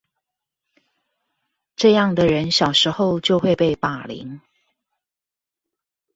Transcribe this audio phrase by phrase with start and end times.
[1.75, 4.41] 這樣的人小時候就會被霸凌